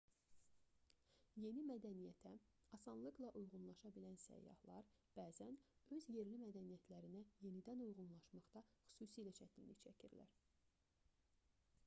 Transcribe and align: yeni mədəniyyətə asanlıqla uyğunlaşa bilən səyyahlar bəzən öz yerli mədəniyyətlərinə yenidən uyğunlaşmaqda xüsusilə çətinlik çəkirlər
yeni 1.41 1.63
mədəniyyətə 1.71 2.29
asanlıqla 2.77 3.27
uyğunlaşa 3.41 3.91
bilən 3.97 4.15
səyyahlar 4.23 4.87
bəzən 5.19 5.59
öz 5.97 6.07
yerli 6.15 6.39
mədəniyyətlərinə 6.45 7.21
yenidən 7.49 7.83
uyğunlaşmaqda 7.89 8.63
xüsusilə 8.97 9.35
çətinlik 9.41 9.85
çəkirlər 9.87 10.33